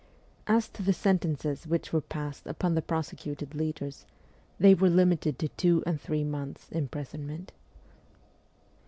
As 0.47 0.67
to 0.69 0.81
the 0.81 0.93
sentences 0.93 1.67
which 1.67 1.93
were 1.93 2.01
passed 2.01 2.47
upon 2.47 2.73
the 2.73 2.81
prosecuted 2.81 3.53
leaders, 3.53 4.07
they 4.59 4.73
were 4.73 4.89
limited 4.89 5.37
to 5.37 5.49
two 5.49 5.83
and 5.85 6.01
three 6.01 6.23
months' 6.23 6.71
imprisonment. 6.71 7.51